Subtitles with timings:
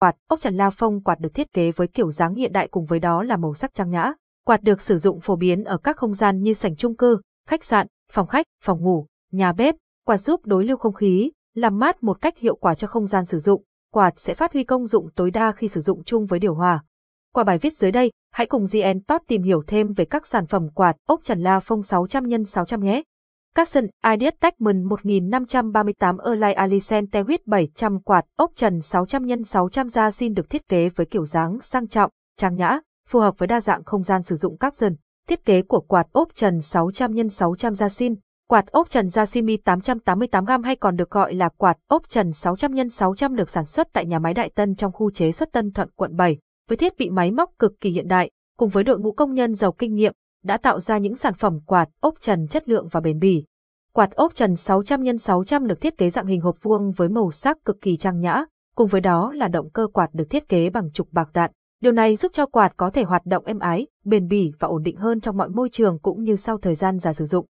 [0.00, 2.84] Quạt ốc Trần La Phong quạt được thiết kế với kiểu dáng hiện đại cùng
[2.84, 4.12] với đó là màu sắc trang nhã.
[4.44, 7.64] Quạt được sử dụng phổ biến ở các không gian như sảnh chung cư, khách
[7.64, 9.74] sạn, phòng khách, phòng ngủ, nhà bếp.
[10.06, 13.24] Quạt giúp đối lưu không khí, làm mát một cách hiệu quả cho không gian
[13.24, 13.62] sử dụng.
[13.92, 16.84] Quạt sẽ phát huy công dụng tối đa khi sử dụng chung với điều hòa.
[17.34, 20.46] Qua bài viết dưới đây, hãy cùng GN Top tìm hiểu thêm về các sản
[20.46, 23.02] phẩm quạt ốc Trần La Phong 600 x 600 nhé.
[23.58, 30.10] Capson Ideas Techman 1538 Erlai Alicent Tewit 700 quạt ốc trần 600 x 600 da
[30.10, 33.60] xin được thiết kế với kiểu dáng sang trọng, trang nhã, phù hợp với đa
[33.60, 34.92] dạng không gian sử dụng Capson.
[35.28, 38.14] Thiết kế của quạt ốc trần 600 x 600 da xin
[38.48, 42.92] Quạt ốc trần Yasimi 888G hay còn được gọi là quạt ốc trần 600 x
[42.92, 45.88] 600 được sản xuất tại nhà máy Đại Tân trong khu chế xuất Tân Thuận
[45.96, 46.38] quận 7,
[46.68, 49.54] với thiết bị máy móc cực kỳ hiện đại, cùng với đội ngũ công nhân
[49.54, 53.00] giàu kinh nghiệm, đã tạo ra những sản phẩm quạt ốc trần chất lượng và
[53.00, 53.44] bền bỉ.
[53.92, 57.30] Quạt ốc trần 600 x 600 được thiết kế dạng hình hộp vuông với màu
[57.30, 60.70] sắc cực kỳ trang nhã, cùng với đó là động cơ quạt được thiết kế
[60.70, 61.50] bằng trục bạc đạn.
[61.80, 64.82] Điều này giúp cho quạt có thể hoạt động êm ái, bền bỉ và ổn
[64.82, 67.46] định hơn trong mọi môi trường cũng như sau thời gian dài sử dụng.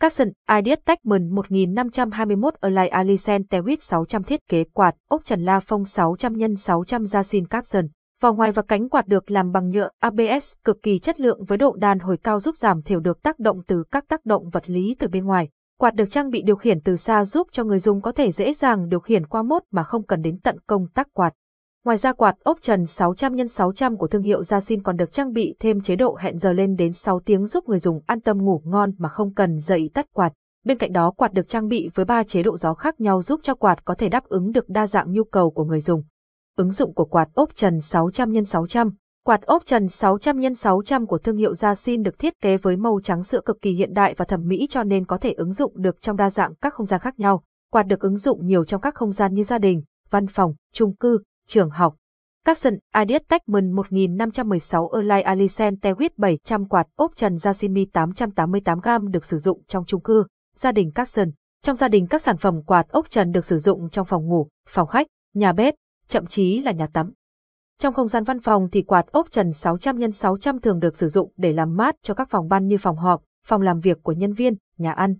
[0.00, 5.84] Capson Ideas Techman 1521 Align Alicent Tewit 600 thiết kế quạt ốc trần la phong
[5.84, 7.86] 600 x 600 Jasin Capson.
[8.22, 11.58] Vỏ ngoài và cánh quạt được làm bằng nhựa ABS cực kỳ chất lượng với
[11.58, 14.70] độ đàn hồi cao giúp giảm thiểu được tác động từ các tác động vật
[14.70, 15.48] lý từ bên ngoài.
[15.78, 18.54] Quạt được trang bị điều khiển từ xa giúp cho người dùng có thể dễ
[18.54, 21.34] dàng điều khiển qua mốt mà không cần đến tận công tắc quạt.
[21.84, 25.32] Ngoài ra quạt ốc trần 600 x 600 của thương hiệu Yasin còn được trang
[25.32, 28.44] bị thêm chế độ hẹn giờ lên đến 6 tiếng giúp người dùng an tâm
[28.44, 30.32] ngủ ngon mà không cần dậy tắt quạt.
[30.64, 33.40] Bên cạnh đó, quạt được trang bị với 3 chế độ gió khác nhau giúp
[33.42, 36.02] cho quạt có thể đáp ứng được đa dạng nhu cầu của người dùng.
[36.56, 38.90] Ứng dụng của quạt ốp trần 600 x 600
[39.24, 43.00] Quạt ốp trần 600 x 600 của thương hiệu Yasin được thiết kế với màu
[43.02, 45.72] trắng sữa cực kỳ hiện đại và thẩm mỹ cho nên có thể ứng dụng
[45.76, 47.42] được trong đa dạng các không gian khác nhau.
[47.70, 50.96] Quạt được ứng dụng nhiều trong các không gian như gia đình, văn phòng, chung
[50.96, 51.96] cư, trường học.
[52.44, 59.38] Capson Ideas Techman 1516 Erlai Alicent Tewit 700 quạt ốp trần Yasimi 888G được sử
[59.38, 60.24] dụng trong chung cư,
[60.56, 61.30] gia đình Capson.
[61.62, 64.48] Trong gia đình các sản phẩm quạt ốp trần được sử dụng trong phòng ngủ,
[64.68, 65.74] phòng khách, nhà bếp,
[66.12, 67.12] thậm chí là nhà tắm.
[67.78, 71.08] Trong không gian văn phòng thì quạt ốp trần 600 x 600 thường được sử
[71.08, 74.12] dụng để làm mát cho các phòng ban như phòng họp, phòng làm việc của
[74.12, 75.14] nhân viên, nhà ăn.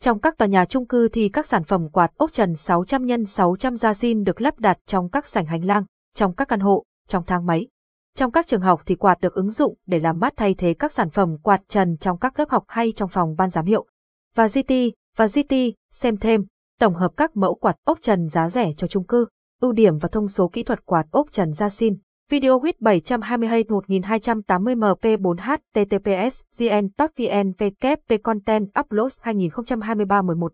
[0.00, 3.30] Trong các tòa nhà chung cư thì các sản phẩm quạt ốc trần 600 x
[3.30, 6.84] 600 gia xin được lắp đặt trong các sảnh hành lang, trong các căn hộ,
[7.08, 7.68] trong thang máy.
[8.14, 10.92] Trong các trường học thì quạt được ứng dụng để làm mát thay thế các
[10.92, 13.86] sản phẩm quạt trần trong các lớp học hay trong phòng ban giám hiệu.
[14.34, 14.72] Và GT,
[15.16, 15.54] và GT,
[15.92, 16.44] xem thêm,
[16.80, 19.26] tổng hợp các mẫu quạt ốc trần giá rẻ cho chung cư,
[19.60, 21.94] ưu điểm và thông số kỹ thuật quạt ốc trần gia xin.
[22.30, 30.52] Video huyết 722 1280 MP4 HTTPS GN vn vkp Content Upload 2023 11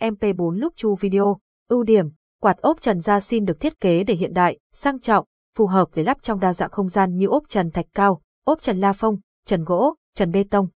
[0.00, 1.38] MP4 lúc chu video.
[1.68, 2.06] Ưu điểm,
[2.40, 5.24] quạt ốp trần da xin được thiết kế để hiện đại, sang trọng,
[5.56, 8.62] phù hợp để lắp trong đa dạng không gian như ốp trần thạch cao, ốp
[8.62, 9.16] trần la phong,
[9.46, 10.68] trần gỗ, trần bê tông.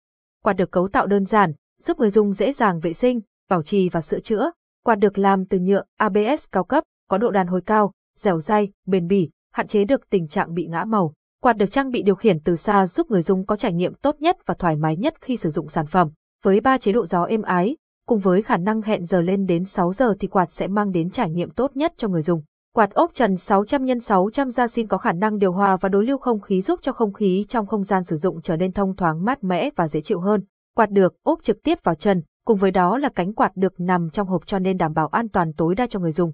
[0.44, 3.20] Quạt được cấu tạo đơn giản, giúp người dùng dễ dàng vệ sinh,
[3.50, 4.50] bảo trì và sửa chữa.
[4.84, 8.72] Quạt được làm từ nhựa ABS cao cấp, có độ đàn hồi cao, dẻo dai,
[8.86, 11.12] bền bỉ, hạn chế được tình trạng bị ngã màu.
[11.42, 14.16] Quạt được trang bị điều khiển từ xa giúp người dùng có trải nghiệm tốt
[14.20, 16.10] nhất và thoải mái nhất khi sử dụng sản phẩm.
[16.44, 19.64] Với 3 chế độ gió êm ái, cùng với khả năng hẹn giờ lên đến
[19.64, 22.42] 6 giờ thì quạt sẽ mang đến trải nghiệm tốt nhất cho người dùng.
[22.74, 26.04] Quạt ốp trần 600 x 600 gia xin có khả năng điều hòa và đối
[26.06, 28.96] lưu không khí giúp cho không khí trong không gian sử dụng trở nên thông
[28.96, 30.44] thoáng mát mẻ và dễ chịu hơn.
[30.76, 34.10] Quạt được ốp trực tiếp vào trần, cùng với đó là cánh quạt được nằm
[34.10, 36.32] trong hộp cho nên đảm bảo an toàn tối đa cho người dùng.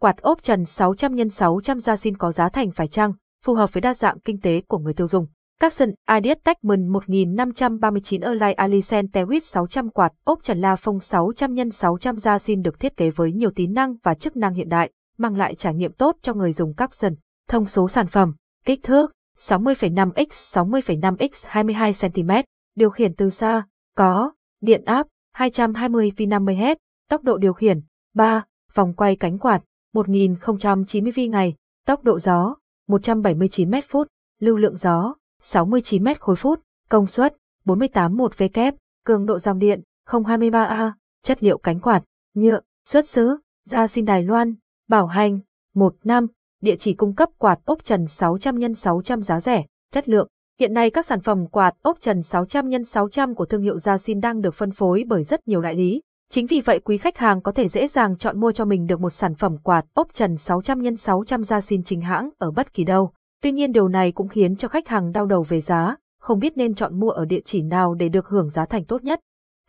[0.00, 3.12] Quạt ốp trần 600 x 600 gia xin có giá thành phải chăng,
[3.44, 5.26] phù hợp với đa dạng kinh tế của người tiêu dùng.
[5.60, 11.74] Capson Ideas Techman 1539 Erlai Alicent Tewit 600 quạt ốp trần la phong 600 x
[11.74, 14.90] 600 gia xin được thiết kế với nhiều tính năng và chức năng hiện đại,
[15.18, 17.14] mang lại trải nghiệm tốt cho người dùng Capson.
[17.48, 22.30] Thông số sản phẩm, kích thước 60,5x 60,5x 22 cm,
[22.76, 26.76] điều khiển từ xa, có, điện áp 220 V50Hz,
[27.08, 27.80] tốc độ điều khiển
[28.14, 29.60] 3, vòng quay cánh quạt
[29.92, 31.54] 1090 V ngày,
[31.86, 32.56] tốc độ gió
[32.88, 34.08] 179 m phút,
[34.40, 38.74] lưu lượng gió 69 m khối phút, công suất 48 1 V kép,
[39.04, 40.92] cường độ dòng điện 023A,
[41.22, 42.02] chất liệu cánh quạt,
[42.34, 44.54] nhựa, xuất xứ, gia xin Đài Loan,
[44.88, 45.40] bảo hành,
[45.74, 46.26] 1 năm,
[46.60, 50.28] địa chỉ cung cấp quạt ốc trần 600 x 600 giá rẻ, chất lượng.
[50.60, 53.98] Hiện nay các sản phẩm quạt ốc trần 600 x 600 của thương hiệu Gia
[53.98, 57.18] Xin đang được phân phối bởi rất nhiều đại lý, Chính vì vậy quý khách
[57.18, 60.14] hàng có thể dễ dàng chọn mua cho mình được một sản phẩm quạt ốp
[60.14, 63.12] trần 600 x 600 gia xin chính hãng ở bất kỳ đâu.
[63.42, 66.56] Tuy nhiên điều này cũng khiến cho khách hàng đau đầu về giá, không biết
[66.56, 69.20] nên chọn mua ở địa chỉ nào để được hưởng giá thành tốt nhất.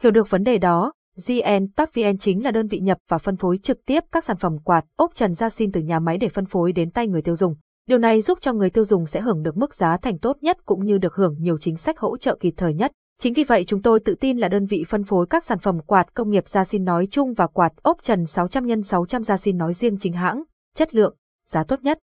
[0.01, 0.93] Hiểu được vấn đề đó,
[1.27, 4.57] GN TopVN chính là đơn vị nhập và phân phối trực tiếp các sản phẩm
[4.63, 7.35] quạt ốp trần gia xin từ nhà máy để phân phối đến tay người tiêu
[7.35, 7.55] dùng.
[7.89, 10.57] Điều này giúp cho người tiêu dùng sẽ hưởng được mức giá thành tốt nhất
[10.65, 12.91] cũng như được hưởng nhiều chính sách hỗ trợ kịp thời nhất.
[13.19, 15.79] Chính vì vậy chúng tôi tự tin là đơn vị phân phối các sản phẩm
[15.79, 19.37] quạt công nghiệp gia xin nói chung và quạt ốp trần 600 x 600 gia
[19.37, 20.43] xin nói riêng chính hãng,
[20.75, 21.15] chất lượng,
[21.47, 21.99] giá tốt nhất.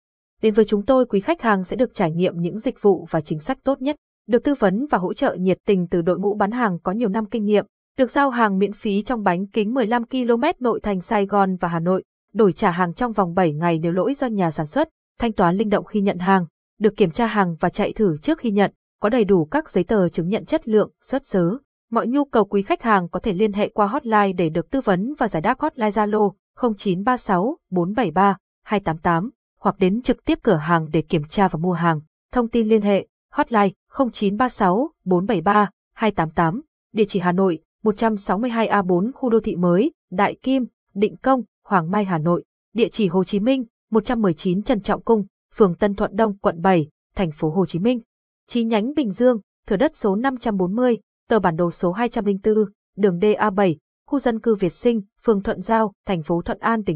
[0.42, 3.22] Đến với chúng tôi quý khách hàng sẽ được trải nghiệm những dịch vụ và
[3.22, 3.96] chính sách tốt nhất,
[4.28, 7.10] được tư vấn và hỗ trợ nhiệt tình từ đội ngũ bán hàng có nhiều
[7.10, 7.66] năm kinh nghiệm,
[7.98, 11.68] được giao hàng miễn phí trong bánh kính 15 km nội thành Sài Gòn và
[11.68, 12.04] Hà Nội,
[12.34, 15.56] đổi trả hàng trong vòng 7 ngày nếu lỗi do nhà sản xuất, thanh toán
[15.56, 16.46] linh động khi nhận hàng,
[16.80, 18.72] được kiểm tra hàng và chạy thử trước khi nhận,
[19.02, 21.58] có đầy đủ các giấy tờ chứng nhận chất lượng, xuất xứ.
[21.92, 24.81] Mọi nhu cầu quý khách hàng có thể liên hệ qua hotline để được tư
[24.81, 26.31] vấn và giải đáp hotline Zalo
[26.78, 29.30] 0936 473 288
[29.60, 32.02] hoặc đến trực tiếp cửa hàng để kiểm tra và mua hàng.
[32.31, 33.69] Thông tin liên hệ hotline
[34.12, 36.62] 0936 473 288,
[36.94, 42.06] địa chỉ Hà Nội 162A4 khu đô thị mới, Đại Kim, Định Công, Hoàng Mai
[42.06, 42.44] Hà Nội,
[42.74, 46.89] địa chỉ Hồ Chí Minh 119 Trần Trọng Cung, phường Tân Thuận Đông, quận 7,
[47.16, 48.01] thành phố Hồ Chí Minh.
[48.48, 50.98] Chi nhánh Bình Dương, thửa đất số 540,
[51.30, 52.56] tờ bản đồ số 204,
[52.98, 53.75] đường DA7,
[54.07, 56.95] khu dân cư Việt Sinh, phường Thuận Giao, thành phố Thuận An, tỉnh